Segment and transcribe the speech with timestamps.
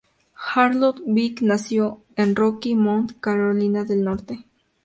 [0.33, 4.45] Harold Vick nació en Rocky Mount, Carolina del Norte.